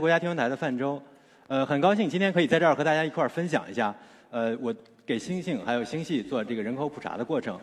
[0.00, 1.00] 国家天文台的范舟，
[1.48, 3.94] 呃，很高兴今天可以在这儿和大家一块儿分享一下，
[4.30, 4.74] 呃，我
[5.04, 7.58] 给星星还有星系做这个人口普查的过程。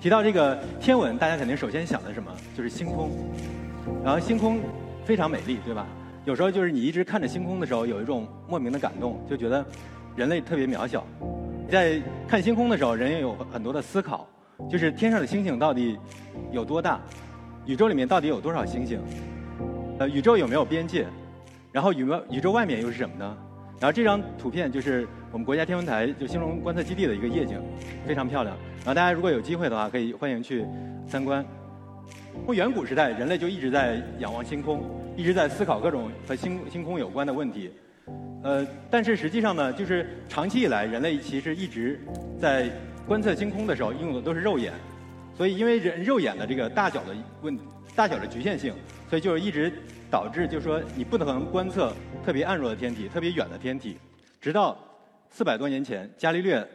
[0.00, 2.30] 提到这个天文，大家肯定首先想的什么？
[2.56, 3.10] 就是星空。
[4.04, 4.60] 然后星空
[5.04, 5.86] 非常美丽，对吧？
[6.24, 9.64] 有时候就是你一直看着星空的时候，有一种莫名的感动，就觉得
[10.16, 11.06] 人类特别渺小。
[11.70, 14.28] 在看星空的时候，人也有很多的思考，
[14.70, 15.98] 就是天上的星星到底
[16.50, 17.00] 有多大？
[17.64, 19.00] 宇宙里面到底有多少星星？
[19.98, 21.06] 呃，宇宙有没有边界？
[21.70, 23.36] 然后宇宙宇宙外面又是什么呢？
[23.80, 27.60] 然后这张图片就是我们国家天文台就兴隆观测基地的一个夜景，
[28.06, 28.56] 非常漂亮。
[28.78, 30.64] 然后大家如果有机会的话，可以欢迎去
[31.06, 31.44] 参观。
[32.44, 34.82] 从远古时代，人类就一直在仰望星空，
[35.16, 37.70] 一直在思考各种和星星空有关的问题。
[38.42, 42.00] 呃，但是实际上呢，就是长期以来，人类其实一直
[42.40, 42.68] 在
[43.06, 44.72] 观测星空的时候用的都是肉眼，
[45.36, 47.58] 所以因为人肉眼的这个大小的问
[47.94, 48.74] 大小的局限性。
[49.12, 49.70] 所以就是一直
[50.10, 51.92] 导致，就是说你不能观测
[52.24, 53.98] 特别暗弱的天体、特别远的天体，
[54.40, 54.74] 直到
[55.28, 56.66] 四百多年前，伽利略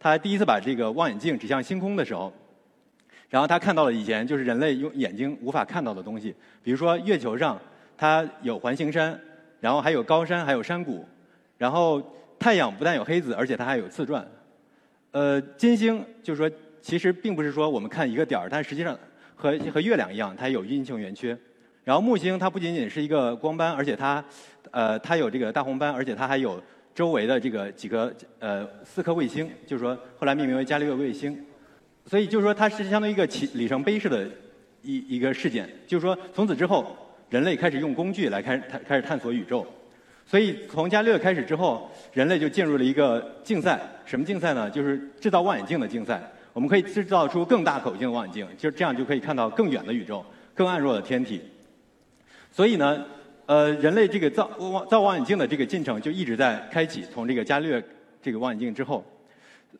[0.00, 2.32] 他第一次把这个望远镜指向星空的时候，
[3.28, 7.60] 然后他看到了以前就是人类用眼睛无法看到的东西，比如说月球上
[7.94, 9.20] 它有环形山，
[9.60, 11.06] 然后还有高山，还有山谷，
[11.58, 12.02] 然后
[12.38, 14.26] 太阳不但有黑子，而且它还有自转。
[15.10, 18.98] 呃，金星就是说其实并不是说我们看一个点儿，但实际上
[19.36, 21.38] 和和月亮一样，它有阴晴圆缺。
[21.84, 24.24] 然后木星它不仅仅是一个光斑，而且它，
[24.70, 26.62] 呃，它有这个大红斑，而且它还有
[26.94, 31.44] 周围的这个几个呃四颗卫星，就是说后来命名为伽利略卫星。
[32.06, 34.28] 所以就是说它是相当于一个起里程碑式的
[34.82, 36.96] 一一个事件，就是说从此之后
[37.30, 39.66] 人类开始用工具来开探开始探索宇宙。
[40.24, 44.70] 所以从伽利略开始之后，人类就进入了一个竞赛，什么竞赛呢？
[44.70, 46.22] 就是制造望远镜的竞赛。
[46.52, 51.40] 我们可以制造出更大口径的望远镜，就这样就可以看到更远的宇宙、更暗弱的天体。
[52.54, 53.02] 所以呢，
[53.46, 57.02] 呃，人类这个造望造望远镜的这个进程就一直在开启。
[57.10, 57.82] 从这个伽利略
[58.20, 59.02] 这个望远镜之后，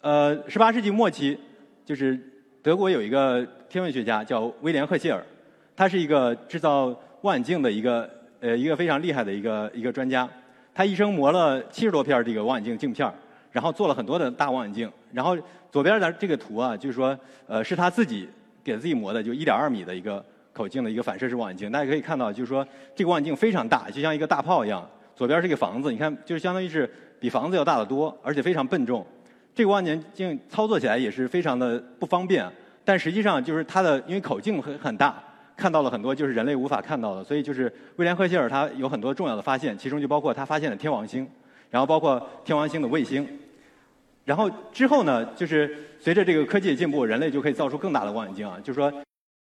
[0.01, 1.39] 呃，十八世纪末期，
[1.85, 2.19] 就是
[2.63, 5.23] 德国有一个天文学家叫威廉赫歇尔，
[5.77, 8.09] 他是一个制造望远镜的一个
[8.41, 10.27] 呃一个非常厉害的一个一个专家。
[10.75, 13.13] 他一生磨了七十多片这个望远镜镜片
[13.51, 14.91] 然后做了很多的大望远镜。
[15.13, 15.37] 然后
[15.71, 18.27] 左边的这个图啊，就是说呃是他自己
[18.65, 20.25] 给自己磨的，就一点二米的一个。
[20.53, 24.89] 口径的一个反射式望远镜，大家可以看到，就是说这个望远镜非常大，就像一个大炮一样。
[25.15, 26.91] 左边是一个房子，你看，就是相当于是
[27.21, 29.07] 比房子要大得多，而且非常笨重。
[29.55, 32.51] 这个望远镜操作起来也是非常的不方便，
[32.83, 35.23] 但实际上就是它的，因为口径很很大，
[35.55, 41.29] 看到了很多就是人类无法看到的，所以就是威廉赫歇尔他有很多重要的发现，其中就包括他发现了天王星，
[41.71, 43.29] 然后包括天王星的卫星。
[44.25, 48.91] 然后之后呢，就是随着这个科技的进步，人类就可以造出更大的望远镜啊，就是说。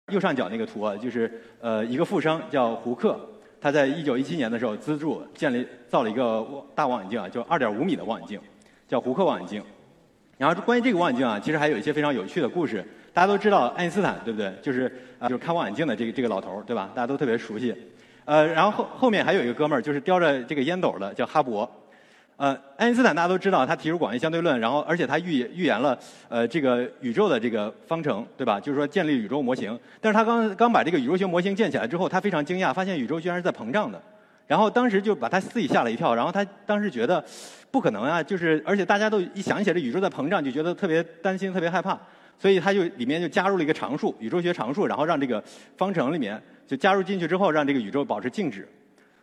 [0.08, 3.18] 右上角那个图啊，就是呃一个富商叫胡克，
[3.60, 8.40] 他在一九一七年的时候资助建立造了一个大望远镜啊，就二点五米的望远镜，
[8.86, 9.62] 叫胡克望远镜。
[10.36, 12.84] 然后关于这个望远镜啊，其实还有一些非常有趣的故事。
[13.12, 14.52] 大家都知道爱因斯坦对不对？
[14.62, 14.84] 就是
[15.18, 16.90] 啊就是看望远镜的这个这个老头对吧？
[16.94, 17.74] 大家都特别熟悉。
[18.24, 21.68] 呃，然后后后面还有一个哥们儿，就是叼着这个烟斗的，叫哈勃。
[22.38, 28.60] 呃，爱因斯坦大家都知道，他提出广义相对论，然后而且他预预言了呃这个宇宙的这个方程，对吧？
[28.60, 29.76] 就是说建立宇宙模型。
[30.00, 34.00] 但是他刚刚把这个宇宙学模型建起来之后，他非常惊讶，发现宇宙居然是在膨胀的。
[34.46, 37.22] 然后当时就把他自己吓了一跳，然后他当时觉得
[37.72, 41.98] 不可能啊，就是而且大家都一想起来这宇宙在膨胀，就觉得特别担心、特别害怕，
[42.38, 45.42] 所以他就里面就加入了一个常数，宇宙学常数，然后让这个
[45.76, 48.68] 方程里面就加入进去之后，让这个宇宙保持静止。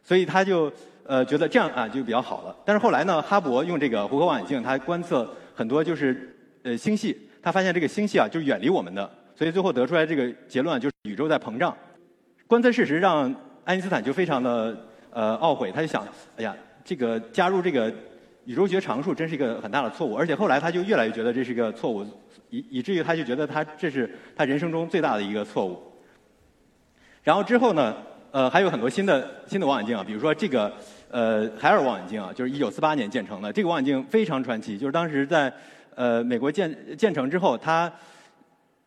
[0.04, 0.70] 所以他就。
[1.08, 2.56] 呃，觉得这样啊就比较好了。
[2.66, 11.76] 但是后来呢，哈勃用这个胡克望远镜，他观测很多就是呃星系，他发现这个星系啊就是远离我们的，所以最后得出来这个结论就是宇宙在膨胀。
[12.48, 14.76] 观测事实让爱因斯坦就非常的
[15.12, 16.08] 呃懊悔，他就想，
[16.38, 17.94] 哎呀，这个加入这个
[18.46, 20.16] 宇宙学常数真是一个很大的错误。
[20.16, 22.04] 而且后来他就越来越觉得这是一个错误，
[22.50, 25.80] 以以至于他就觉得他这是他人生中最大的一个错误。
[27.24, 27.96] 然后之后呢，
[28.36, 30.70] 呃还有很多新的新的望远镜啊，比如说这个。
[31.12, 33.54] 呃，海尔望远镜啊，就是一九四八年建成的。
[33.54, 35.54] 这个望远镜非常传奇，就是当时在
[35.94, 37.90] 呃美国建建成之后，它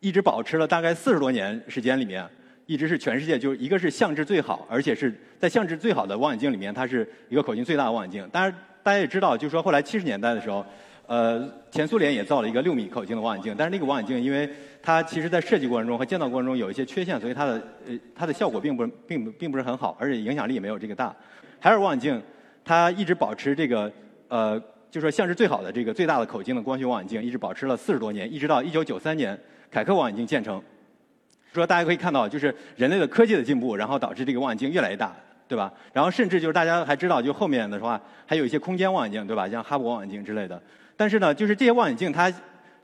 [0.00, 2.29] 一直保持了大概四十多年时间里面，
[2.67, 8.29] 一直是全世界就是一个是相质最好，而且是在相质最好的望远镜里面，它是一个口径最大的望远镜。
[8.31, 10.67] 当然，大家也知道，就是说后来七十年代的时候，
[11.06, 14.50] 呃，前苏联也造了一个六米口径的望远镜，但是那个望远镜因为
[14.88, 21.14] 它其实在设计过程中和建造过程中有一些缺陷，所以它的呃它的效果并不并不并不是很好，而且影响力也没有这个大。
[21.61, 22.23] 海尔望远镜
[22.64, 23.93] 它一直保持这个
[24.29, 24.58] 呃，
[24.90, 29.38] 就说像是最好的这个最大的口径的光学望远镜，一直保持了四十多年，一直到一九九三年。
[29.70, 30.58] 凯克望远镜建成，
[31.52, 35.14] 说大家可以看到，就是人类的科技的进步，然后导致这个望远镜越来越大，
[35.46, 35.70] 对吧？
[35.93, 39.46] 然后甚至就是大家还知道，就后面的话还有一些空间望远镜，对吧？
[39.46, 40.58] 像哈勃望远镜之类的。
[40.96, 42.32] 但是呢，就是这些望远镜它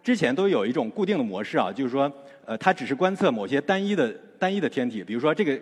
[0.04, 2.12] 之前都有一种固定的模式啊，就是说，
[2.44, 5.58] 呃，它只是观测某些单一的单一的天体，比如说这个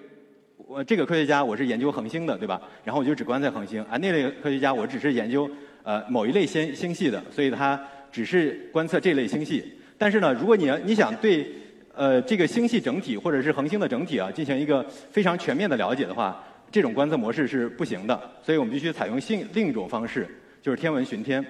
[0.56, 2.60] 我这个科学家我是研究恒星的，对吧？
[2.82, 5.48] 然后我就只观测恒星啊，那类科学家我只是研究
[5.84, 7.80] 呃某一类星星系的，所以他
[8.10, 9.72] 只是观测这类星系。
[9.96, 11.46] 但是呢，如果你你想对
[11.94, 18.20] 呃这个星系整体或者是恒星的整体啊进行一个非常全面的了解的话，这种观测模式是不行的。
[18.42, 20.26] 所以我们必须采用另另一种方式，
[20.60, 21.44] 就是天文巡天。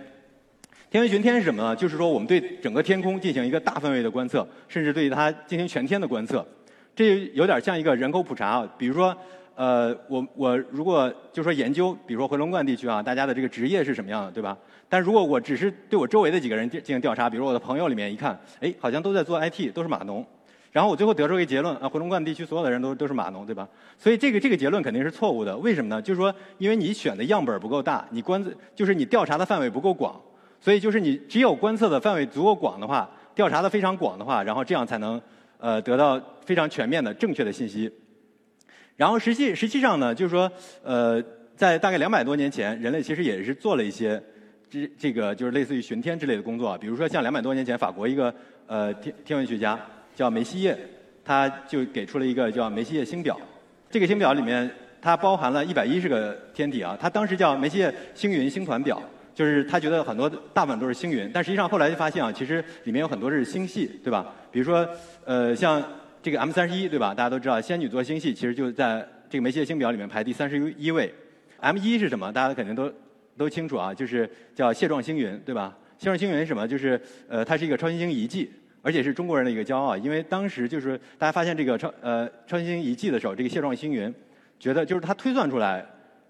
[0.93, 1.75] 天文巡天是什么呢？
[1.75, 6.47] 就是说我们对整个天空进行一个大范围的观测，甚至对它进行全天的观测。
[6.95, 8.75] 这有点像一个人口普查啊。
[8.77, 9.17] 比如说，
[9.55, 14.55] 呃，我我如果就说研究，比如说回龙观地区啊，大家的这个职业是什么样的，对吧？
[14.91, 20.23] 但如果我只是对我周围的几个人进行调查，比如我的朋友里面一看，哎，好像都在做 IT，都是码农，
[20.73, 23.67] 然后我最后得出一个结论啊，回龙观地区所有的人都都是码农，对吧？
[23.97, 25.57] 所以这个这个结论肯定是错误的。
[25.57, 26.03] 为什么呢？
[26.03, 28.45] 就是说，因为你选的样本不够大，你观
[28.75, 30.21] 就是你调查的范围不够广，
[30.63, 35.21] 所以就是你只有观测的范围足够广的话，调查的非常广的话，然后这样才能
[35.59, 37.93] 呃得到非常全面的正确的信息。
[38.97, 40.51] 然后实际实际上呢，就是说
[40.85, 41.23] 呃，
[41.57, 44.23] 在大概两百多年前，人类其实也是做了一些。
[44.71, 48.35] 这这个就是类似于巡天之类的工作，比如说像两百多年前，法国一个
[48.67, 49.79] 呃天天文学家
[50.17, 50.75] 叫梅西叶，
[51.23, 53.39] 他就给出了一个叫梅西叶星表。
[53.91, 54.71] 这个星表里面
[55.03, 59.03] 它包含了一百一十个天体啊，他当时叫梅西叶星云星团表，
[59.43, 64.33] 就是他觉得很多大部分都是星云，但实际上后来就发现啊，其实里面有很多是星系，对吧？
[64.53, 64.89] 比如说
[65.25, 65.83] 呃像
[66.23, 67.13] 这个 M 三十一，对吧？
[67.13, 71.13] 大家都知道仙女座星系其实就在这个梅西叶星表里面排第三十一位。
[71.59, 72.33] M 一是什么？
[72.33, 72.93] 大家肯定都。
[73.35, 75.75] 都清楚啊，就是叫蟹状星云，对吧？
[75.97, 76.69] 蟹状星云是什么？
[76.69, 78.53] 就是呃，它是一个超新星遗迹，
[78.83, 79.97] 而且是中国人的一个骄傲。
[79.97, 84.15] 因为当时就是大家发现这个超呃超新星遗迹的时候，这个蟹状星云，
[84.61, 85.83] 觉得就是它推算出来，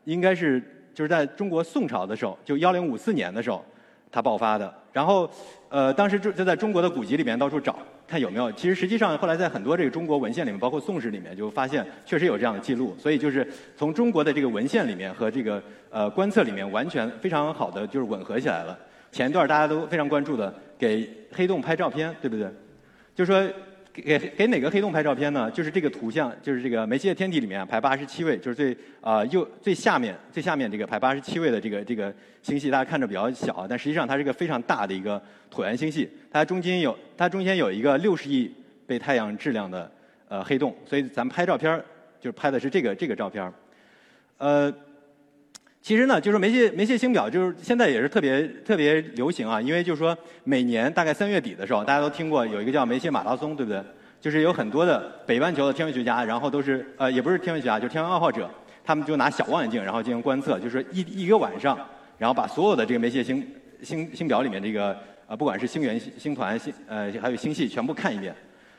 [0.04, 0.62] 应该是
[0.94, 3.64] 就是在中国宋朝的时候，就幺零五四年的时候，
[4.10, 4.72] 它爆发的。
[4.92, 5.30] 然后
[5.68, 7.78] 呃，当时就就在中国的古籍里面到处找。
[8.06, 8.52] 看有没有？
[8.52, 12.94] 其实实际上后来在很多这个中国文献里面，包括宋史里面，就发现确实有这样的记录。
[12.98, 18.78] 所以就是从中国的这个文献里面和这个呃观测里面，完全非常好的就是吻合起来了。
[19.10, 22.46] 前一段大家都非常关注的，给黑洞拍照片，对不对？
[23.14, 23.42] 就说。
[23.92, 25.50] 给给哪个黑洞拍照片呢？
[25.50, 32.12] 就是这个图像，就是这个梅西的天体里面排八十七位，就是最啊右最下面最下面这个排八十七位的这个这个
[32.42, 36.08] 星系，大家看着比较小，但实际上它是一个非常大的一个椭圆星系。
[36.30, 38.50] 它中间有它中间有一个六十亿
[38.86, 39.90] 倍太阳质量的
[40.28, 41.84] 呃黑洞，所以咱们拍照片儿
[42.20, 43.52] 就是拍的是这个这个照片儿
[44.38, 44.74] 呃。
[45.82, 49.60] 其实呢，就是梅谢梅谢星表，就是现在也是特别特别流行啊。
[49.60, 53.82] 因为就是说，每年大概三月底的时候，大家都听过有一个叫梅谢马拉松，对不对？
[54.20, 58.48] 就是有很多的北半球的天文学家，然后都是呃，也不是天文学家，就是天文爱好者，
[58.84, 61.76] 他们就拿小望远镜，然后进行观测，就是一一个晚上，
[62.16, 63.44] 然后把所有的这个梅谢星
[63.82, 64.96] 星星表里面这个
[65.26, 68.32] 呃，不管是星源、星团、星呃，还有星系，全部看一遍。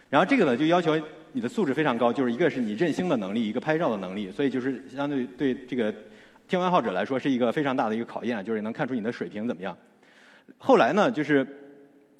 [0.09, 0.97] 然后这个呢，就要求
[1.33, 5.93] 你的素质非常高，就是一个是你认星的能力，一个拍照的能力，所以就是相对对这个。
[6.53, 9.75] 天文爱好者来说是一个非常大的一个考验，就是能看出你的水平怎么样。
[10.59, 11.43] 后来呢，就是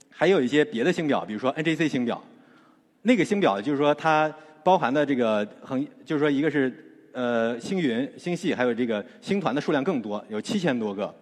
[0.10, 2.20] 还有一些别的星表，比如说 NGC 星表，
[3.04, 6.74] 那个星表就是说它包含的这个恒，就是说一个是
[7.12, 11.13] 呃星云、星系，还有这个星团的数量更多，有七千多个。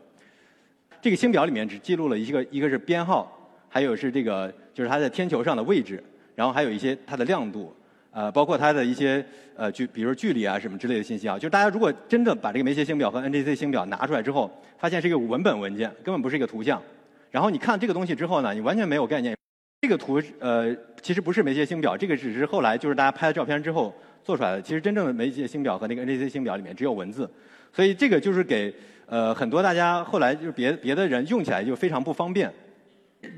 [1.02, 3.30] 这个星表里面只记录了一个，一个是编号，
[3.68, 6.02] 还有是这个就是它在天球上的位置，
[6.34, 7.76] 然后还有一些它的亮度。
[8.12, 9.26] 呃，包括它的一些
[9.56, 16.82] 呃距，比如距离啊什么之类的信息啊，就是大家如果真的把这个梅谢星表和 NGC 星表拿出来之后，发现是一个文本文件，根本不是一个图像。
[17.30, 19.36] 然后你看这个东西之后呢，你完全没有概念。
[19.82, 24.62] 这个图呃其实不是梅谢星表，这个只是后来就是大家拍了照片之后做出来的。
[24.62, 27.28] 其实真正的梅谢星表和那个 NGC 星表里面只有文字，
[27.72, 28.72] 所以这个就是给
[29.08, 32.52] 呃很多大家后来就是别别的人用起来就非常不方便。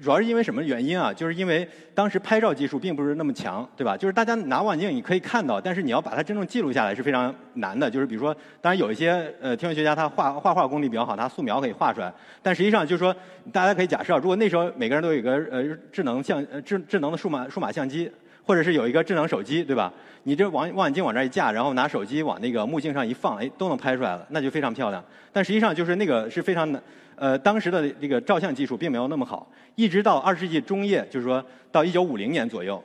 [0.01, 1.13] 主要是因为什么原因啊？
[1.13, 3.97] 就是因为当时拍照技术并不是那么强，对吧？
[3.97, 7.91] 就是大家拿望远镜你可以看到，但是你要把它真正记录下来是非常难的。
[7.91, 12.13] 就是比如说，当然有一些呃天文学家他画画画功力比较好，他素描可以画出来。
[12.41, 13.13] 但实际上就是说，
[13.51, 18.09] 大家可以假设，如果那时候每个人都有一个呃智能相呃智智能的数码数码相机，
[18.45, 19.91] 或者是有一个智能手机，对吧？
[20.23, 25.03] 你这望望远镜往这一架，然后拿手机往那个目镜上一放，哎，都能拍出来了，那就非常漂亮。
[25.33, 26.81] 但实际上就是那个是非常难。
[27.15, 32.83] 呃，当时的这个照相技术并没有那么好，一直到二十世纪中叶，就是说到一九五零年左右，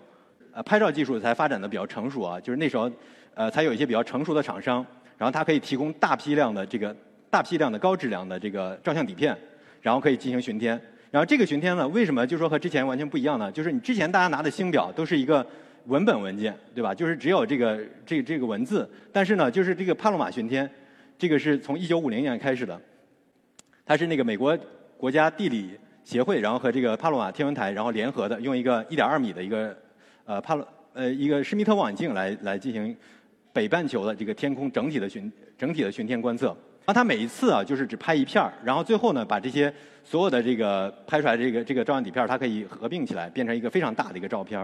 [0.53, 2.91] 呃，拍照技术才发展的比较成熟啊，就是那时候，
[3.35, 4.85] 呃，才有一些比较成熟的厂商，
[5.17, 6.95] 然后它可以提供大批量的这个
[7.31, 9.37] 大批量的高质量的这个照相底片，
[9.81, 10.81] 然后可以进行巡天。
[11.11, 13.51] 然后这个巡天呢，为什么就说和之前完全不一样呢？
[13.51, 15.45] 就是你之前大家拿的星表都是一个
[15.87, 16.95] 文本文件，对吧？
[16.95, 20.71] 就是只有这个这这个文字，但是呢，就是这个帕洛马巡天，
[21.17, 22.79] 这个是从一九五零年开始的。
[23.89, 24.57] 它是那个美国
[24.99, 25.71] 国家地理
[26.05, 29.75] 协会，然后和这个帕洛马天文台，然后联合的，用一个一点二米的一个
[30.27, 32.95] 呃帕洛呃一个施密特望远镜来来进行
[33.51, 36.49] 北半球的这个天空整体的巡整体的巡天观测。
[36.49, 39.73] 然后它每一次啊，就是只拍一片儿，然后最后呢，把这些
[40.05, 44.63] 所有的这个拍出来这个这个照相底片，它可以合并起来，变成一个非常大的一个照片。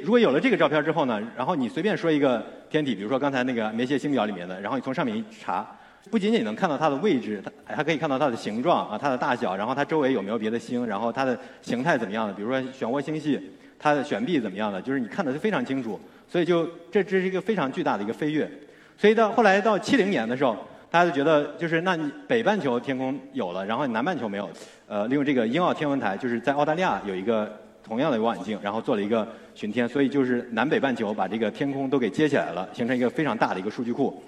[0.00, 5.66] 如果有了这个照片之后呢，然后你随便说一个天体，比如说刚才那个梅谢星表里面的，然后你从上面一查。
[6.10, 13.40] 不仅仅能看到它的位置，它还可以看到它的形状啊，它的大小，然后它周围有没有别的星，然后它的形态怎么样的，比如说漩涡星系，
[13.78, 15.98] 它的旋臂怎么样的，就是你看的是非常清楚。
[16.28, 18.50] 所以就这这是一个非常巨大的一个飞跃。
[18.98, 20.56] 所以到后来到七零年的时候，
[20.90, 24.48] 大家就觉得就是那你北半球天空有了，然后南半球没有，
[24.88, 27.52] 呃，利用这个英澳天文台，就是在澳大利亚有一个
[27.84, 34.22] 同样的望远镜，然后做了一个巡天，所以就是南北半球把这个天空都给接起来了，形成一个非常大的一个数据库。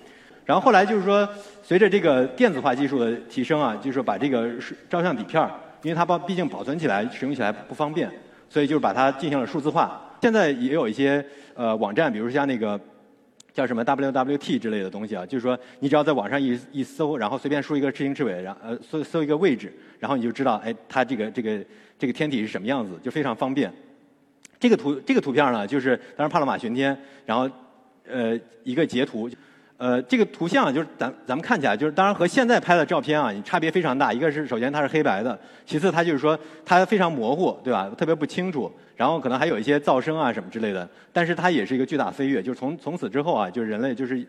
[0.48, 1.28] 然后后来就是说，
[1.62, 4.48] 随着这个电子化技术的提升啊，就是说把这个
[4.88, 5.50] 照相底片儿，
[5.82, 8.10] 因为它保毕竟保存起来、使用起来不方便，
[8.48, 10.00] 所以就是把它进行了数字化。
[10.22, 12.80] 现在也有一些呃网站，比如像那个
[13.52, 21.62] 叫什么 WWT 之类的东西啊，就是说你只要在网上一一搜，然后随便输一个赤星赤尾，然后呃搜搜一个位置，然后你就知道哎它这个这个
[21.98, 23.70] 这个天体是什么样子，就非常方便。
[24.58, 27.46] 这个图这个图片呢，就是当时帕洛马巡天，然后
[28.08, 29.28] 呃一个截图。
[29.78, 34.12] 呃，这个图像就是咱咱们看起来就是，当然和现在拍的照片啊，差别非常大。
[34.12, 37.88] 一个是首先它是黑白的，其次它就是说它非常模糊，对吧？
[37.96, 40.88] 特别不清楚，然后可能还有一些噪声啊什么之类的。
[41.12, 44.26] 但是它也是一个巨大飞跃，就是从从此之后啊，就是人类就是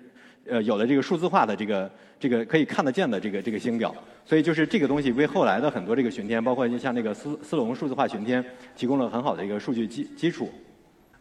[0.48, 3.92] 呃有了这个数字化的这个这个可以看得见的这个这个星表，
[4.24, 10.48] 所以就是这个东西为后来的很多这个巡天，包括像那个斯斯隆数字化巡天，提供了很好的一个数据基基础。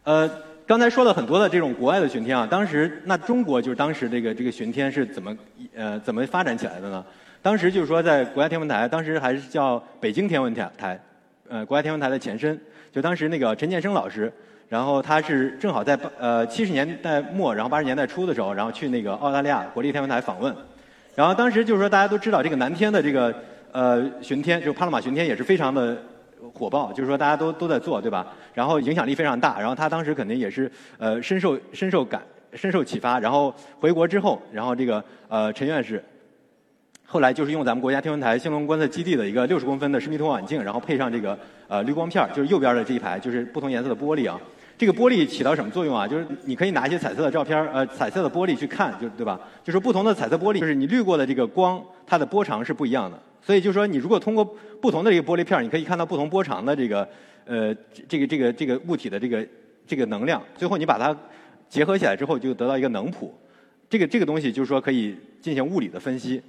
[0.03, 0.29] 呃。
[0.69, 5.35] 刚才说了很多的这种国外的巡天啊，当时那中国就是当时这个这个巡天是怎么
[5.75, 7.03] 呃怎么发展起来的呢？
[7.41, 11.01] 当时就是说在国家天文台，当时还是叫北京天文台，
[11.49, 12.55] 呃国家天文台的前身。
[12.91, 14.31] 就当时那个陈建生老师，
[14.67, 20.55] 然后他是正好在呃七十年代末，然后八十年代初的时候，然后去那个澳大利亚国立天文台访问。
[21.15, 23.33] 然后当时就是说大家都知道这个南天的这个
[23.71, 25.97] 呃巡天，就帕洛马巡天也是非常的。
[26.53, 28.27] 火爆，就是说大家都都在做，对吧？
[28.53, 32.21] 然后影响力非常大，然后他当时肯定也是呃深受深受感
[32.53, 36.03] 深受启发，然后回国之后，然后这个呃陈院士
[37.05, 41.37] 后来就是用咱们国家天文台兴隆观测基地的一个六十公分的施密特望远镜，然后配上这个
[41.67, 44.39] 呃滤光片就是右边的这一排就是不同颜色的玻璃啊。
[44.77, 46.07] 这个玻璃起到什么作用啊？
[46.07, 49.37] 就是你可以拿一些彩色的照片呃彩色的玻璃去看，就对吧？
[49.61, 53.19] 就是不同的彩色玻璃，就是你滤过的这个光，它的波长是不一样的。
[53.41, 54.43] 所以就是说，你如果通过
[54.81, 57.07] 不同的这个玻璃片你可以看到不同波长的这个
[57.45, 57.73] 呃
[58.07, 59.47] 这个这个这个物体的这个
[59.87, 60.41] 这个能量。
[60.55, 61.15] 最后你把它
[61.67, 63.33] 结合起来之后，就得到一个能谱。
[63.89, 66.41] 这个这个东西就是说可以进行物理的分析。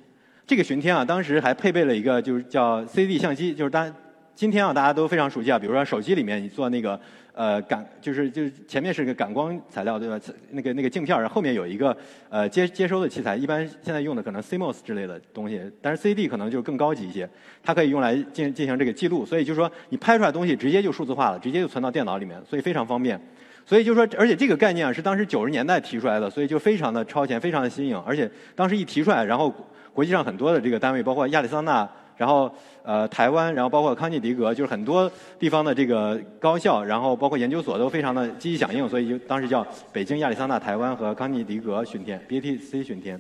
[0.47, 3.93] 这个巡天啊，当时还配备了一个就是叫 CD 相机，就是当
[4.35, 7.01] 今天啊大家都非常熟悉啊，比如说手机里面你做那个。
[7.33, 10.19] 呃，感就是就是前面是个感光材料对吧？
[10.51, 11.97] 那个那个镜片，然后后面有一个
[12.29, 17.29] 呃接接收的器材，一般现在用的可能 CMOS 之类的东西，但是 CD 可能就更高级一些，
[17.63, 23.21] 它可以用来进进行这个记录，所以就是说你拍出来东西直接就数字化了，直接就存到电脑里面，所以非常方便。
[23.65, 29.55] 所以就是说，而且这个概念啊是当时九十年代提出来的，所以就非常的超前，非常的新颖，而且当时一提出来，然后
[29.93, 31.89] 国际上很多的这个单位，包括亚利桑那。
[32.21, 43.19] 然后，呃，台湾，然后包括康涅狄格，就是很多地方的这个高校，然后包括研究所都非常的积极响应，所以就当时叫北京、亚利桑那、台湾和康涅狄格巡天 （B T C 巡天）。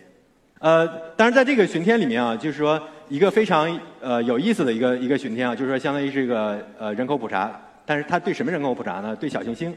[0.60, 2.78] 呃，当然在这个巡天里面啊，就是说
[3.08, 9.16] 一个非常呃有意思的一个一个巡天啊，就是说相当于是一个呃人口普查，但是它对什么人口普查呢？
[9.16, 9.74] 对小行星，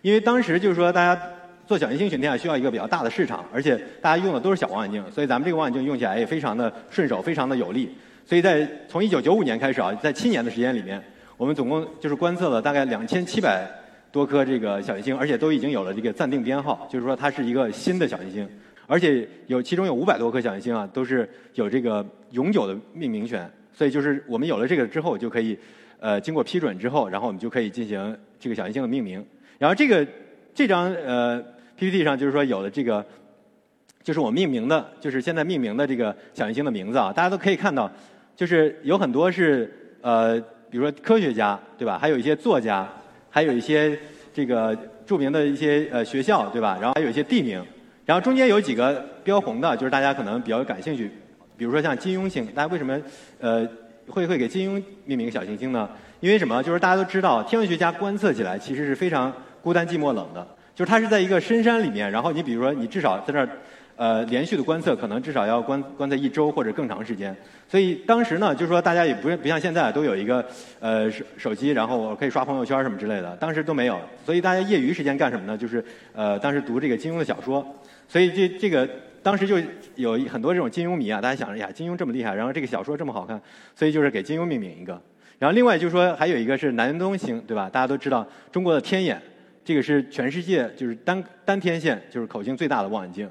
[0.00, 1.20] 因为当时就是说大家
[1.66, 7.94] 做小行星巡天啊，需要一个比较大的市场，而且大家用的都是小望远镜，所以咱们这个望远镜用起来也非常的顺手，非常的有力。
[8.24, 11.02] 所以在从一九九五年开始啊，在七年的时间里面，
[11.36, 13.68] 我们总共就是观测了大概两千七百
[14.10, 18.48] 多颗这个小行星，而且都已经有了这个暂定编号，就是说它是一个新的小行星，
[18.86, 23.50] 而且有其中有五百多颗小行星啊，都是有这个永久的命名权。
[23.74, 25.58] 所以就是我们有了这个之后，就可以
[25.98, 29.24] 呃经过批准之后，然后我们就可以进行这个小行星的命名。
[29.58, 30.06] 然后这个
[30.54, 31.42] 这张呃
[31.76, 33.04] PPT 上就是说有了这个，
[34.02, 37.90] 就是我命名的，就是现在命名的这个小行星的名字啊，大家都可以看到，
[38.36, 39.70] 就是有很多是
[40.00, 41.98] 呃比如说科学家对吧？
[41.98, 42.88] 还有一些作家，
[43.30, 43.98] 还有一些
[44.32, 46.78] 这个著名的一些呃学校对吧？
[46.80, 47.62] 然后还有一些地名，
[48.06, 51.10] 然后中间有几个标红的，就是大家可能比较感兴趣。
[51.56, 52.98] 比如说像金庸星，大家为什么
[53.38, 53.68] 呃
[54.08, 55.88] 会会给金庸命名小行星呢？
[56.20, 56.62] 因为什么？
[56.62, 60.46] 就是大家都知道，天文学家观测起来其实是非常孤单寂寞冷的。
[60.74, 63.48] 就是它是在一个深山里面，然后你比如说你至少在那儿
[63.96, 67.36] 呃连续的观测，可能至少要观观测一周或者更长时间。
[67.68, 70.44] 所以当时呢，就是说大家也不不像现在都有一个
[70.80, 74.00] 呃手手机，然后我可以刷朋友圈什么之类的，当时都没有。
[74.24, 75.56] 所以大家业余时间干什么呢？
[75.56, 77.64] 就是呃当时读这个金庸的小说。
[78.08, 78.88] 所以这这个。
[79.24, 79.56] 当时就
[79.94, 83.40] 有很多这种金庸迷啊，大家想着呀，金庸这么厉害，然后这个小说这么好看，
[83.72, 85.00] 所以就是给金庸命名一个。
[85.38, 87.70] 然后另外就是说还有一个是南东星，对吧？
[87.72, 89.22] 大家都知道中国的天眼，
[89.64, 93.30] 这个是全世界就是单单天线就是口径最大的望远镜。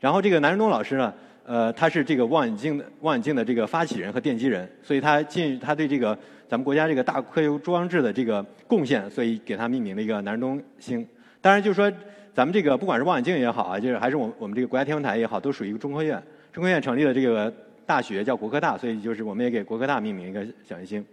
[0.00, 1.14] 然后这个南仁东老师呢，
[1.44, 11.06] 呃，他是这个望远镜的望远镜的这个发起人和奠基人，所以他进他对这个咱们国家这个大科学装置的这个贡献，所以给他命名了一个南仁东星。
[11.40, 11.92] 当然就是说。
[12.32, 16.22] 咱们这个不管是望远镜也好啊，就是还是我我们这个国家天文台也好，都属于一个中科院。
[16.52, 17.52] 中科院成立了这个
[17.84, 21.04] 大学叫国科大，所以就是我们也给国科大命名一个小行星。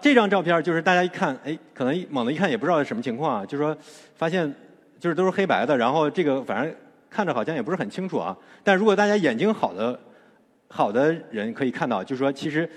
[0.00, 3.76] 这张照片就是大家一看，哎，可能猛的一看也不知道是什么情况啊，就是说
[4.16, 4.52] 发现
[4.98, 6.74] 就是都是黑白的，然后这个反正
[7.14, 8.36] 看着好像也不是很清楚啊。
[8.64, 9.96] 但如果大家眼睛好的
[10.66, 12.68] 好的人可以看到，就是说其实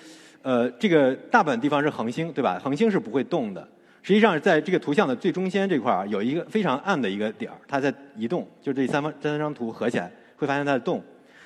[0.44, 2.62] 呃这个大部分地方是恒星，对吧？
[2.64, 3.68] 恒星是不会动的。
[4.04, 8.48] 实际上，在这个图像的最中间这块儿有一个非常暗的一个点儿，它在移动。
[8.62, 11.04] 就这三方这三张图合起来，会发现它在动。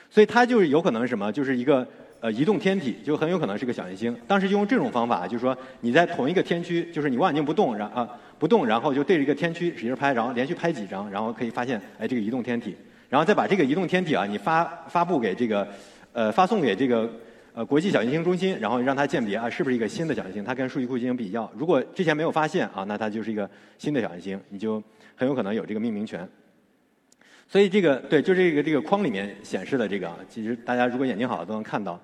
[0.10, 1.88] 所以它就是有可能什么，就是一个
[2.20, 4.16] 呃移动天体，就很有可能是个小行星。
[4.28, 8.08] 当时就用这种方法，就是说你在同一个天区，就是你望远镜不动，然啊
[8.42, 12.76] 不动，然后就对着一个天区使劲拍，然后连续拍几张，然后可以发现哎这个移动天体，
[13.08, 15.68] 然后再把这个移动天体啊你发发布给这个
[16.12, 17.08] 呃发送给这个。
[17.54, 20.42] 呃，国际小行星中心，然后让它鉴别啊，是不是一个新的小行星？
[20.42, 24.82] 它跟数据库进行比较，如果之前没有发现啊，那它就是一个新的小行星，你就
[25.18, 26.26] 很有可能有这个命名权。
[27.50, 32.00] 所以这个对，就这个这个框里面显示的这个啊，其实大家如果眼睛好都能看到。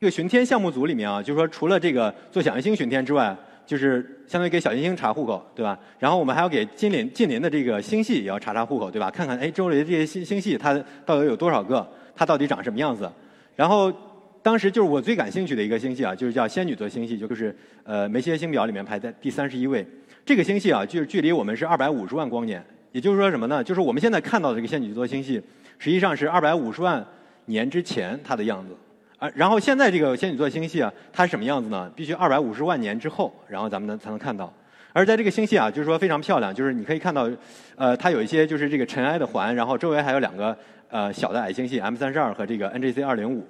[0.00, 3.36] 这个巡天项目组里面啊，就是说除了这个做小行星巡天之外，
[3.68, 5.78] 就是相当于给小行星查户口，对吧？
[5.98, 9.10] 然后我们还要给近邻近邻的这个星系也要查查户口，对吧？
[9.10, 10.72] 看看哎周围的这些星星系它
[11.04, 13.08] 到底有多少个，它到底长什么样子，
[13.54, 13.92] 然后。
[14.40, 19.84] 当时就是我最感兴趣的一个星系啊，就是叫仙女座星系，就是呃梅歇星表里面排在第三十一位。
[20.24, 23.62] 这个星系啊，就是距离我们是二百五十万光年，也就是说什么呢？
[23.62, 25.42] 就是我们现在看到的这个仙女座星系，
[25.78, 27.04] 实际上是二百五十万
[27.46, 28.74] 年之前它的样子。
[29.18, 31.90] 啊，然后现在这个仙女座星系啊，它是什么样子呢？
[31.96, 34.52] 必须二百五十万年之后，然后咱们能才能看到。
[34.92, 37.28] 而在这个星系啊，就是说非常漂亮，就是你可以看到，
[37.76, 40.56] 呃，它有一些就是这个尘埃的环，然后周围还有两个
[40.88, 43.44] 呃小的矮星系 M 三十二和这个 NGC 二零五。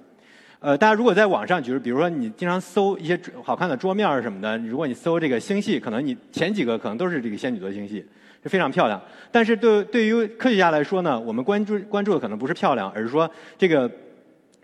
[0.59, 8.03] 呃，大家如果在网上，就是比如说你经常搜一些好看的桌面什么的，如果你搜这个星系，可能你前几个可能都是这个仙女座星系，
[8.43, 8.99] 是非常漂亮。
[9.31, 13.89] 但是对对于科学家来说呢，我们关注关注的可能不是漂亮，而是说这个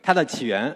[0.02, 0.76] 它的起源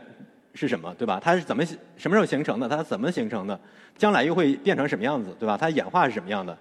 [0.59, 1.19] 是什么，对吧？
[1.23, 1.63] 它是怎么
[1.95, 2.67] 什么时候形成的？
[2.67, 3.59] 它怎么形成的？
[3.97, 5.57] 将来又会变成什么样子，对吧？
[5.57, 6.57] 它演化是什么样的？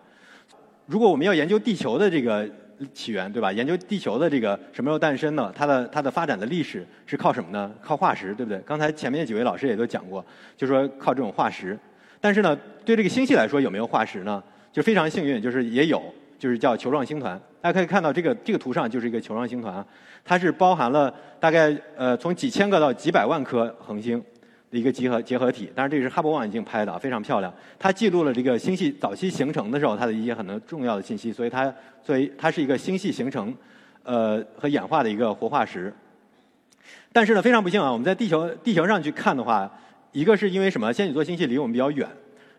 [0.86, 2.48] 如果我们要研究地球的这个。
[2.94, 3.50] 起源对吧？
[3.50, 5.52] 研究地球的这个什么时候诞生的？
[5.52, 7.68] 它的它的发展的历史是靠什么呢？
[7.82, 8.56] 靠化石，对不对？
[8.60, 10.24] 刚才前面几位老师也都讲过，
[10.56, 11.76] 就说靠这种化石。
[12.20, 14.40] 但是呢，对这个星系来说有没有化石呢？
[14.70, 16.00] 就非常幸运，就是也有，
[16.38, 17.36] 就是叫球状星团。
[17.60, 19.84] 大家可以看到这个这个图上就是一个球状星团，
[20.24, 24.22] 它是包含了大概呃从几千个到几百万颗恒星。
[24.70, 27.50] 的一个集合结合体，当然这个是哈勃望远镜拍的，非常漂亮。
[27.78, 33.56] 它记录了这个星系早期形成的时候它的一些很多重要的信息，所以它作为它是一个星系形成
[34.02, 35.90] 呃和演化的一个活化石。
[37.14, 39.72] 但是呢，非常不幸啊，我们在地球地球上去看的话，
[40.12, 40.92] 一个是因为什么？
[40.92, 42.06] 仙女座星系离我们比较远，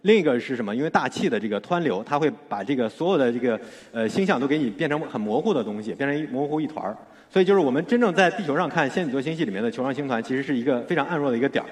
[0.03, 0.75] 另一个是什么？
[0.75, 3.59] 因为大气的这个湍流，它会把这个所有的这个
[3.91, 6.95] 呃星象都给你变成很模糊的东西，变成一模糊一团儿。
[7.29, 11.69] 所以就是我们真正在地球上看仙女座星系里面的球状星团，其实是一个非常暗弱的一个点儿。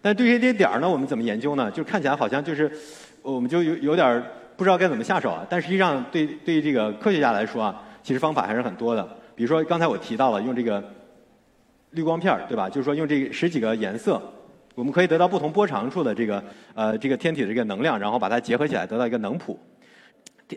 [0.00, 1.70] 但对于这些点儿呢，我们怎么研究呢？
[1.70, 2.70] 就看起来好像就是，
[3.22, 4.22] 我们就有有点
[4.56, 5.44] 不知道该怎么下手啊。
[5.50, 9.02] 但实际上，对对于这个科学家来说啊，其实方法还是很多的。
[9.34, 10.82] 比如说刚才我提到了用这个
[11.90, 12.68] 滤光片儿，对吧？
[12.68, 14.20] 就是说用这十几个颜色，
[14.74, 16.42] 我们可以得到不同波长处的这个
[16.74, 19.58] 呃这个天体的这个能量，然后把它结合起来，得到一个能谱。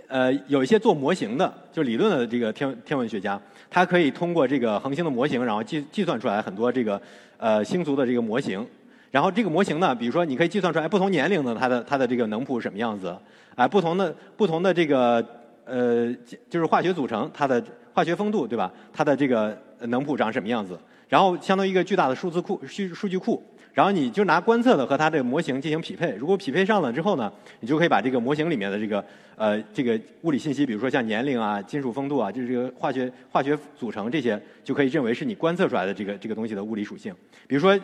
[0.08, 7.01] 呃，有一些做模型的，就理论的这个天天文学家，他可以通过这个恒星的模型，然后计计算出来很多这个
[7.38, 8.65] 呃星族的这个模型。
[9.12, 13.15] 然后这个模型呢，比如说你可以计算出来不同年龄的它的它的这个能谱什么样子，
[13.56, 15.25] 啊，不同的不同的这个
[15.63, 16.13] 呃
[16.49, 18.71] 就是化学组成，它的化学丰度对吧？
[18.91, 20.77] 它的这个能谱长什么样子？
[21.08, 23.41] 然后相当于一个巨大的数字库数数据库。
[23.77, 37.13] 然后你就拿观测的和它这个模型进行匹配，如果匹配上了之后呢，你就可以把这个模型里面的这个呃这个物理信息，比如说像年龄啊、金属丰度啊，就是这个化学化学组成这些，就可以认为是你观测出来的这个这个东西的物理属性。
[37.45, 37.79] 比如说，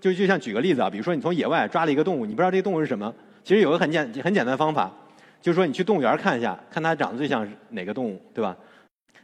[0.00, 4.92] 就就像举个例子啊，比如说你从野外抓了一个动物，你不知道这个动物是什么，其实有个很简很简单的方法，
[5.40, 8.56] 就是说你去动物园看一下，看它长得最像哪个动物，对吧？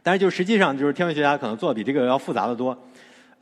[0.01, 2.77] 但是就实际上就是天文学家可能做的比这个要复杂的多。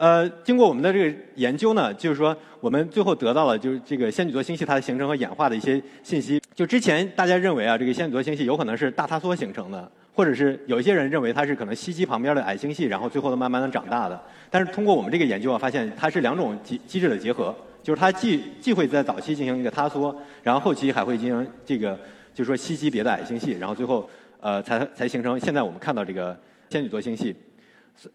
[0.02, 6.42] 呃，经过我们的这个研究呢，就是说我们最后得到了就是这个仙女座星系它的形成和演化的一些信息。
[6.56, 14.20] 就之前大家认为啊，这个仙女座星系有可能是大塌缩形成的，或者是有一些人认为它是可能吸积旁边的矮星系，然后最后的慢慢的长大的。
[14.50, 21.96] 但是通过我们这个研究啊，发现它是两种机机制的结合，就是它既既会在早期进行一个塌缩，然后后期还会进行这个
[22.34, 24.10] 就是说吸积别的矮星系，然后最后
[24.40, 26.36] 呃才才形成现在我们看到这个
[26.72, 27.36] 仙女座星系。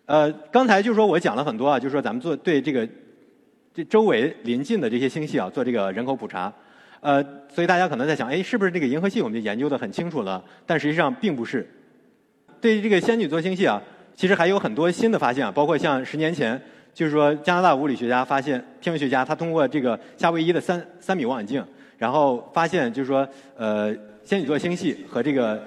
[0.06, 2.88] 呃，刚才就是说我讲了很多啊，就是说咱们做对这个
[3.72, 6.52] 这周围临近的这些星系啊做这个人口普查，
[7.00, 10.42] 呃，所以大家可能在想，哎，是不是这个银河系我们就研究的很清楚了？
[10.66, 11.68] 但实际上并不是。
[12.60, 13.80] 对于这个仙女座星系啊，
[14.16, 16.60] 其实还有很多新的发现啊，包括像十年前，
[16.92, 21.64] 就是说加拿大物理学家发现，天文学家他通过这个夏威夷的三三米望远镜，
[21.96, 25.62] 然后发现就是说，呃，仙女座星系和这个。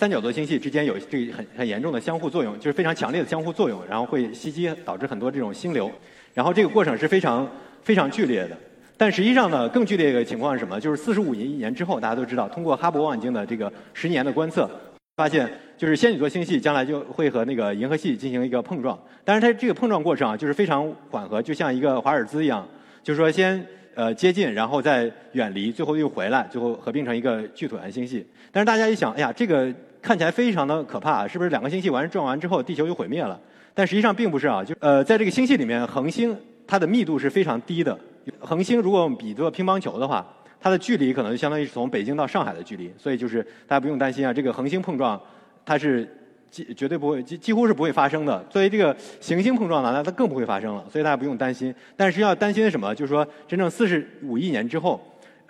[0.00, 5.92] 三角座星系之间有这很很严重的相互作用，就是非常强烈的相互作用，然后会袭击导致很多这种星流，
[6.32, 7.46] 然后这个过程是非常
[7.82, 8.56] 非常剧烈的。
[8.96, 10.80] 但实际上呢，更剧烈的情况是什么？
[10.80, 14.70] 就是四十五亿年之后，大家都知道，通过哈勃望远镜的这个十年的观测，
[15.16, 18.98] 发现就是仙女座星系将来就会和那个银河系进行一个碰撞。
[19.22, 22.66] 但是它这个碰撞过程啊，就是非常缓和，就像一个华尔兹一样，
[23.02, 23.62] 就是说先
[23.94, 28.26] 呃接近，然后再远离，最后又回来，最后合并成一个巨椭圆星系。
[28.50, 29.72] 但是大家一想，哎呀，这个。
[30.02, 33.38] 看起来非常的可怕，是不是两个星系完撞完之后，地球就毁灭了？
[33.74, 36.34] 但实际上并不是啊，就呃，在这个星系里面，恒星
[36.66, 37.98] 它的密度是非常低的。
[38.38, 40.26] 恒星如果比作乒乓球的话，
[40.58, 45.20] 它的距离可能就相当于是从北京到上海的距离，所以就是大家不用担心啊，这个恒星碰撞
[45.66, 46.08] 它是
[46.50, 48.44] 几绝对不会几几乎是不会发生的。
[48.50, 51.74] 作为这个行星碰撞呢，那它更不会发生了，所以大家不用担心。
[51.96, 52.94] 但是要担心什么？
[52.94, 55.00] 就是说，真正四十五亿年之后。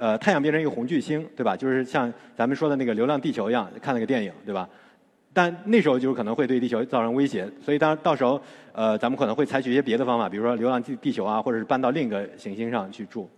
[0.02, 1.54] 呃，太阳变成一个红巨星，对吧？
[1.54, 4.66] 就是像咱们说的那个《流浪地球》一样，看那个电影，对吧？
[5.30, 8.40] 但那时候就可能会对地球造成威胁，所以当到时候，
[8.72, 13.28] 呃，咱们可能会采取一些别的方法，比如说流浪地地球啊，或者是搬到另一个行星上去住。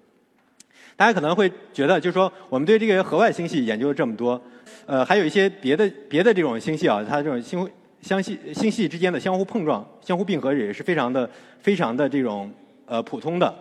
[1.03, 4.41] 大家可能会觉得，就是说，我们对这个河外星系研究了这么多，
[4.87, 7.69] 呃，还有一些别的别的这种星系啊，它这种星
[8.03, 12.49] 相系星系之间的相互碰撞、相互并合也是非常的、非常的这种
[12.87, 13.53] 呃普通的。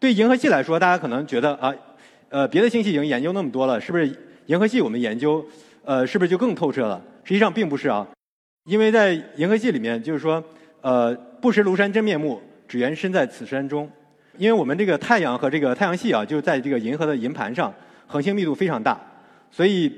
[0.00, 1.72] 对银河系来说，大家可能觉得啊。
[2.30, 4.12] 呃，别的星系已经研究那么多了，是不是
[4.46, 5.46] 银河系我们研究，
[5.84, 7.00] 呃，是不是就更透彻了？
[7.22, 8.04] 实际上并不是啊，
[8.64, 10.42] 因为在银河系里面，就是说，
[10.80, 13.88] 呃，不识庐山真面目，只缘身在此山中。
[14.38, 17.74] 因为我们这个太阳和这个太阳系啊，就在这个银河的银盘上，
[18.06, 18.98] 恒星密度非常大，
[19.50, 19.92] 所以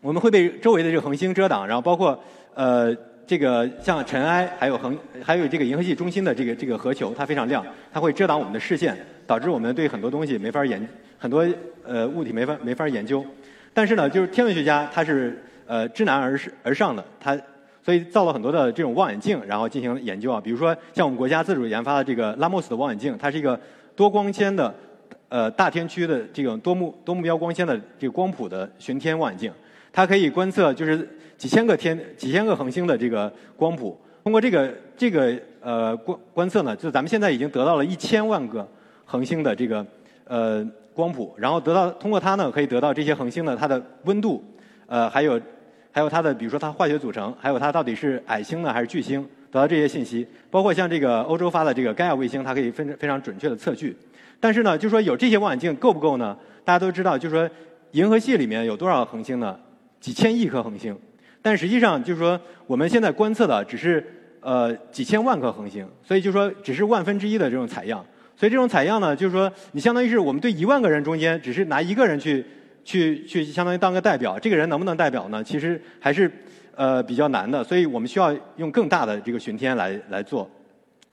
[0.00, 2.18] 我们会被周围的这个恒星遮挡，然后包括
[2.54, 2.94] 呃
[3.26, 10.88] 这个像尘埃，还有恒，还有这个银河系中心的这个这个核球，它非常亮，它会遮挡我们的视线，导致我们对很多东西没法研。
[11.16, 11.46] 很多
[11.86, 13.24] 呃物体没法没法研究，
[13.72, 17.34] 但是呢，就是天文学家他是呃知难而而上的，他
[17.84, 20.40] 所以造了很多的这种望远镜，然后进行研究啊。
[20.40, 23.60] 比如说像我们国家自主研发的这个拉莫斯的望远镜，它是一个
[23.94, 24.74] 多光纤的
[25.28, 29.52] 呃大天区的这种多目多目标光纤的这个光谱的巡天望远镜，
[29.92, 34.00] 它可以观测就是几千个天几千个恒星的这个光谱。
[34.22, 38.66] 通过这个这个呃观观测呢，就咱们现在已经得到了一千万个
[39.04, 39.86] 恒星的这个
[40.26, 40.66] 呃。
[40.94, 44.40] 光谱，然后得到通过它呢，可以得到这些恒星的它的温度，
[44.86, 45.40] 呃，还有
[45.94, 50.26] 还有它的比如说它化学组成，还有它到底是矮星呢还是巨星，得到这些信息。
[50.50, 53.96] 包括像这个欧洲发的这个盖亚卫星，它可以非常非常准确的测距。
[54.40, 56.36] 但是呢，就说有这些望远镜够不够呢？
[56.64, 57.48] 大家都知道，就说
[57.92, 59.56] 银河系里面有多少恒星呢？
[60.00, 60.98] 几千亿颗恒星。
[61.40, 64.04] 但实际上就是说我们现在观测的只是
[64.40, 68.04] 呃几千万颗恒星，所以就说只是万分之一的这种采样。
[68.34, 72.44] 所以这种采样呢，就是说，你相当于是我们对一万个人中间，只是拿一个人去
[72.84, 74.38] 去去，相当于当个代表。
[74.38, 75.42] 这个人能不能代表呢？
[75.42, 76.30] 其实还是
[76.76, 77.64] 呃比较难的。
[77.64, 80.48] 所以我们需要用更大的这个巡天来来做。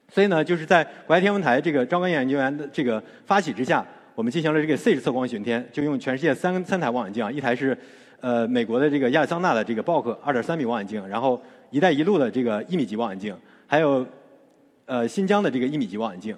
[0.09, 7.77] 所以呢，就是在国家天文台这个招干研究员的这个发起之下，我们进行了这个 C 测光巡天，就用全世界三三台望远镜啊，一台是
[8.19, 13.33] 呃美国的这个亚利桑那的这个 BOK 二点三米望远镜，然后一带一路的这个一米级望远镜，
[13.65, 14.05] 还有
[14.85, 16.35] 呃新疆的这个一米级望远镜。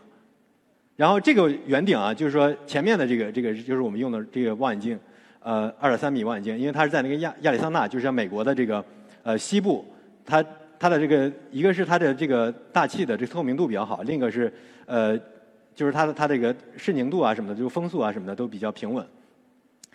[0.96, 5.00] 然后这个圆顶啊，就是说前面的这个这个就是我们用的这个望远镜，
[5.44, 8.84] 呃二点三米望远镜，因为它是在那个亚亚利桑那，就是美国的这个
[9.24, 9.86] 呃西部，
[10.26, 10.44] 它。
[10.80, 14.52] 它的这个一个是它的这个大气的这透明度比较好，另一个是
[14.86, 15.18] 呃，
[15.74, 19.06] 就是它的它这个视宁度啊什么的，就是风速啊什么的都比较平稳。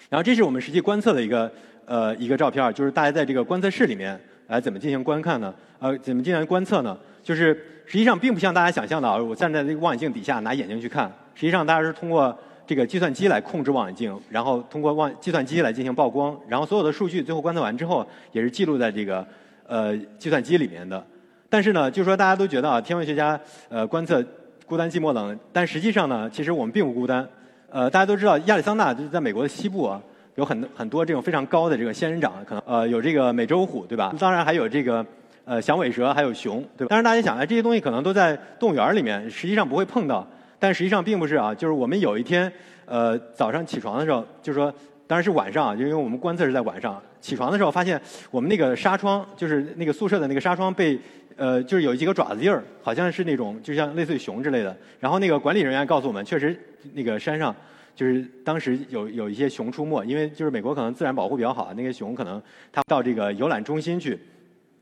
[0.08, 1.52] 然后这是我们实际观测的一个
[1.84, 5.54] 呃一个照片，就是大家在这个观测室里面来怎么进行观看呢？
[5.78, 6.98] 呃，怎么进行观测呢？
[7.22, 7.52] 就是
[7.84, 12.34] 实际上并不像大家想象的啊，我站在这个望远镜底下拿眼睛去看，实际上大家是通过
[12.68, 19.26] 这个计算机来控制望远镜，然后通过望计算机来进行曝光，然后所有的数据最后观测完之后也是记录在这个。
[19.70, 21.06] 呃，计算机里面的，
[21.50, 24.24] 但是呢，就说大家都觉得啊，天文学家呃观测
[24.64, 27.28] 孤单寂寞冷，但实际上呢，其实我们并不孤单。
[27.68, 30.00] 呃，大家都知道亚利桑那就是在美国的西部啊，
[30.36, 34.14] 有很很多这种非常高的这个仙人掌，可能呃有这个美洲虎对吧？
[34.18, 35.04] 当然还有这个
[35.44, 36.88] 呃响尾蛇，还有熊对吧？
[36.88, 40.26] 但是大家想啊，这些东西可能都在动物园里面，实际上不会碰到，
[40.58, 42.52] 但实际上并不是啊，就是我们有一天
[42.86, 44.72] 呃早上起床的时候，就是说。
[45.08, 47.02] 当然是晚上啊，就因为我们观测是在晚上。
[47.18, 47.98] 起床的时候发现，
[48.30, 51.00] 我们那个纱窗，就是那个宿舍的那个纱窗被，
[51.34, 54.76] 呃，就是有几个爪子印儿，好像是那种，就像类似于熊之类的。
[55.00, 56.54] 然后那个管理人员告诉我们，确实
[56.92, 57.56] 那个山上
[57.96, 64.20] 就是当时有有一些熊出没，因为就是美国可能自然保护比较好，那个熊可能它到这个游览中心去。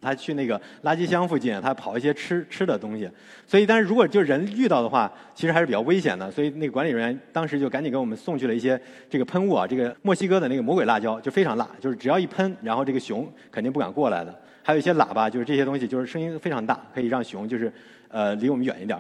[0.01, 3.11] 他去那个垃圾箱附近，他跑一些吃吃的东西，
[3.47, 6.31] 所以但是如果就人遇到的话，其实还是比较危险的。
[6.31, 14.35] 所以那个管理人员当时就赶紧给我们送去了一些这个喷雾啊，这个墨西哥的那个魔鬼辣椒就非常辣，就是只要一喷，然后这个熊肯定不敢过来的。
[14.63, 17.73] 还有一些喇叭，就是这些东西，就是声音非常大，可以让熊就是
[18.09, 18.99] 呃离我们远一点。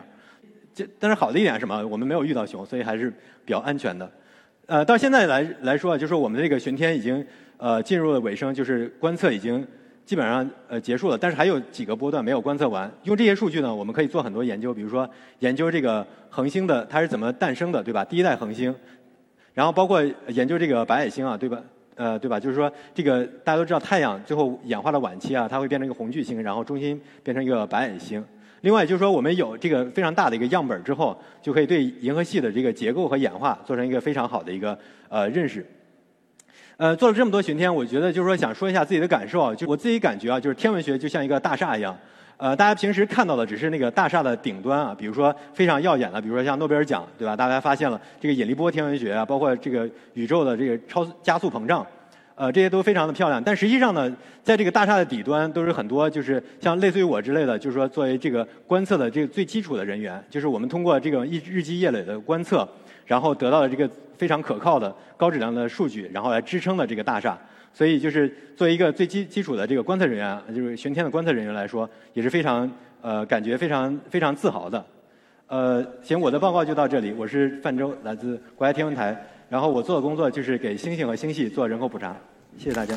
[0.74, 1.86] 这但是好的一点是什么？
[1.86, 3.10] 我们没有遇到熊，所以还是
[3.44, 4.10] 比较安全的。
[4.66, 7.24] 呃，到现在来来说，就是我们这个巡天已经
[7.58, 9.66] 呃进入了尾声，就是观测已经。
[10.06, 12.88] 基本上呃结束了，但是还有几个波段没有观测完。
[13.02, 15.08] 用这些数据呢，我们可以做很多研究，比如说
[15.40, 18.04] 研究这个恒星的 它是怎么诞生的，对吧？
[18.04, 18.72] 第一代恒星，
[19.52, 21.60] 然后包括研究这个白矮星啊，对吧？
[21.96, 22.38] 呃，对吧？
[22.38, 28.24] 就是说这个大家都知道，太阳最后演化的晚期啊，它会变成一个红巨星，然后中心变成一个白矮星。
[28.60, 35.66] 另外就是说，我们有这个非常大的一个样本之后，就可以对银河系的这个结构和演化做成一个非常好的一个呃认识。
[36.78, 39.54] 呃，做了这么多巡天，我觉得就是说想说一下自己的感受啊。
[39.54, 41.96] 就我自己感觉啊，就是天文学就像一个大厦一样。
[42.36, 47.34] 呃，大家平时看到的只是那个大厦的顶端啊，比如说非常耀眼的，比如说像诺贝尔奖，对吧？
[47.34, 51.86] 大家发现了这个引力波天文学啊，包括这个宇宙的这个超加速膨胀，
[52.34, 53.42] 呃，这些都非常的漂亮。
[53.42, 62.68] 但实际上呢，在这个大厦的底端都是很多就是像类似于我之类的，就是说作为这个观测的这个最基础的人员，就是我们通过这个日日积月累的观测。
[63.06, 63.88] 然后得到了这个
[64.18, 67.38] 非常可靠的高质量的数据，然后来支撑了这个大厦。
[67.72, 72.70] 所以就是作为一个最基基础的这个观测人员，就是巡天的观测人员来说，也是非常
[73.02, 74.84] 呃感觉非常非常自豪的。
[75.46, 77.12] 呃，行，我的报告就到这里。
[77.12, 79.16] 我是范舟，来自国家天文台。
[79.48, 82.16] 然后我做的工作就是给星星和星系做人口普查。
[82.56, 82.96] 谢谢大家。